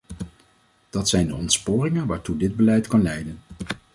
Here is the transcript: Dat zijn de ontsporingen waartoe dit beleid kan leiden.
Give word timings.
Dat 0.89 1.09
zijn 1.09 1.27
de 1.27 1.35
ontsporingen 1.35 2.05
waartoe 2.07 2.37
dit 2.37 2.55
beleid 2.55 2.87
kan 2.87 3.01
leiden. 3.01 3.39